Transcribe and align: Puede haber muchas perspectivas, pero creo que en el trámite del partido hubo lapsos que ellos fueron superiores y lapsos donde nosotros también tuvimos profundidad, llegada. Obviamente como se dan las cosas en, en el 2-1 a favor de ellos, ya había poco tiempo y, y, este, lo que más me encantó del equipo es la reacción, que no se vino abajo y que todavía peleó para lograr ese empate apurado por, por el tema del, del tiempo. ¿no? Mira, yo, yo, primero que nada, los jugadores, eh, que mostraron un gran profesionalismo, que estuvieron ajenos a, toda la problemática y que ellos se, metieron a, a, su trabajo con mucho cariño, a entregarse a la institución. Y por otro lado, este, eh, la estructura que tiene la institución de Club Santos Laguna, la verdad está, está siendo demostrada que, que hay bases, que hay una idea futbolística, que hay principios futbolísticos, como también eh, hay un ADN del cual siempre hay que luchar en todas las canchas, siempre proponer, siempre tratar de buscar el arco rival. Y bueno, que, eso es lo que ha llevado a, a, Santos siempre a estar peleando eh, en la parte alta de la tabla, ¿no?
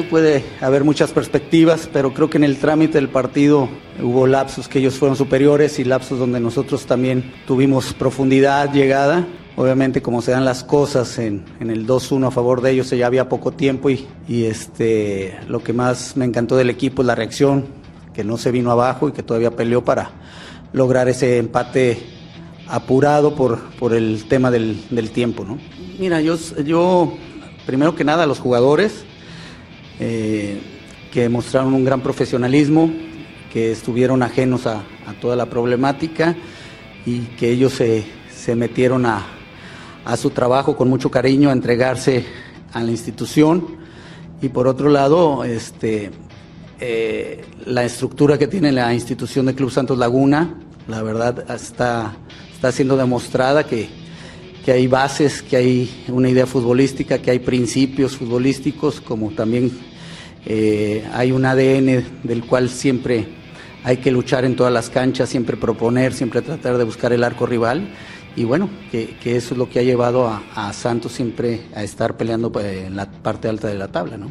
Puede 0.00 0.44
haber 0.60 0.84
muchas 0.84 1.12
perspectivas, 1.12 1.88
pero 1.92 2.14
creo 2.14 2.30
que 2.30 2.38
en 2.38 2.44
el 2.44 2.56
trámite 2.58 2.94
del 2.94 3.08
partido 3.08 3.68
hubo 4.02 4.26
lapsos 4.26 4.66
que 4.68 4.78
ellos 4.78 4.94
fueron 4.94 5.16
superiores 5.16 5.78
y 5.78 5.84
lapsos 5.84 6.18
donde 6.18 6.40
nosotros 6.40 6.86
también 6.86 7.32
tuvimos 7.46 7.92
profundidad, 7.92 8.72
llegada. 8.72 9.26
Obviamente 9.56 10.00
como 10.00 10.22
se 10.22 10.30
dan 10.30 10.46
las 10.46 10.64
cosas 10.64 11.18
en, 11.18 11.44
en 11.60 11.70
el 11.70 11.86
2-1 11.86 12.28
a 12.28 12.30
favor 12.30 12.62
de 12.62 12.70
ellos, 12.70 12.88
ya 12.90 13.06
había 13.06 13.28
poco 13.28 13.52
tiempo 13.52 13.90
y, 13.90 14.06
y, 14.26 14.44
este, 14.44 15.38
lo 15.46 15.62
que 15.62 15.74
más 15.74 16.16
me 16.16 16.24
encantó 16.24 16.56
del 16.56 16.70
equipo 16.70 17.02
es 17.02 17.06
la 17.06 17.14
reacción, 17.14 17.66
que 18.14 18.24
no 18.24 18.38
se 18.38 18.50
vino 18.50 18.70
abajo 18.70 19.08
y 19.08 19.12
que 19.12 19.22
todavía 19.22 19.50
peleó 19.50 19.84
para 19.84 20.10
lograr 20.72 21.08
ese 21.08 21.36
empate 21.36 21.98
apurado 22.66 23.34
por, 23.34 23.58
por 23.78 23.92
el 23.92 24.24
tema 24.24 24.50
del, 24.50 24.82
del 24.90 25.10
tiempo. 25.10 25.44
¿no? 25.44 25.58
Mira, 25.98 26.20
yo, 26.22 26.36
yo, 26.64 27.12
primero 27.66 27.94
que 27.94 28.04
nada, 28.04 28.26
los 28.26 28.38
jugadores, 28.38 29.04
eh, 30.00 30.60
que 31.12 31.28
mostraron 31.28 31.74
un 31.74 31.84
gran 31.84 32.00
profesionalismo, 32.00 32.90
que 33.52 33.72
estuvieron 33.72 34.22
ajenos 34.22 34.66
a, 34.66 34.82
toda 35.20 35.36
la 35.36 35.46
problemática 35.46 36.34
y 37.04 37.20
que 37.36 37.50
ellos 37.50 37.74
se, 37.74 38.04
metieron 38.56 39.04
a, 39.04 39.26
a, 40.04 40.16
su 40.16 40.30
trabajo 40.30 40.76
con 40.76 40.88
mucho 40.88 41.10
cariño, 41.10 41.50
a 41.50 41.52
entregarse 41.52 42.24
a 42.72 42.82
la 42.82 42.90
institución. 42.90 43.76
Y 44.40 44.48
por 44.48 44.66
otro 44.66 44.88
lado, 44.88 45.44
este, 45.44 46.10
eh, 46.80 47.44
la 47.66 47.84
estructura 47.84 48.38
que 48.38 48.48
tiene 48.48 48.72
la 48.72 48.92
institución 48.92 49.46
de 49.46 49.54
Club 49.54 49.70
Santos 49.70 49.98
Laguna, 49.98 50.54
la 50.88 51.00
verdad 51.02 51.48
está, 51.48 52.16
está 52.52 52.72
siendo 52.72 52.96
demostrada 52.96 53.64
que, 53.64 53.88
que 54.64 54.72
hay 54.72 54.86
bases, 54.86 55.42
que 55.42 55.56
hay 55.56 56.04
una 56.08 56.28
idea 56.28 56.46
futbolística, 56.46 57.18
que 57.18 57.30
hay 57.30 57.38
principios 57.40 58.16
futbolísticos, 58.16 59.00
como 59.00 59.30
también 59.30 59.72
eh, 60.46 61.04
hay 61.12 61.32
un 61.32 61.44
ADN 61.44 62.22
del 62.22 62.44
cual 62.46 62.68
siempre 62.68 63.26
hay 63.84 63.96
que 63.96 64.12
luchar 64.12 64.44
en 64.44 64.54
todas 64.54 64.72
las 64.72 64.90
canchas, 64.90 65.28
siempre 65.28 65.56
proponer, 65.56 66.12
siempre 66.12 66.42
tratar 66.42 66.78
de 66.78 66.84
buscar 66.84 67.12
el 67.12 67.24
arco 67.24 67.46
rival. 67.46 67.88
Y 68.36 68.44
bueno, 68.44 68.70
que, 68.90 69.16
eso 69.24 69.54
es 69.54 69.58
lo 69.58 69.68
que 69.68 69.80
ha 69.80 69.82
llevado 69.82 70.26
a, 70.26 70.42
a, 70.54 70.72
Santos 70.72 71.12
siempre 71.12 71.62
a 71.74 71.82
estar 71.82 72.16
peleando 72.16 72.52
eh, 72.60 72.86
en 72.86 72.96
la 72.96 73.10
parte 73.10 73.48
alta 73.48 73.68
de 73.68 73.74
la 73.74 73.88
tabla, 73.88 74.16
¿no? 74.16 74.30